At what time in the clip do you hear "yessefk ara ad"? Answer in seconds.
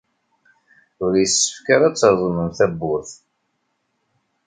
1.17-1.95